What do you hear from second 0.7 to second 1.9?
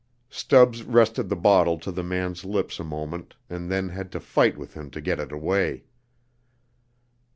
rested the bottle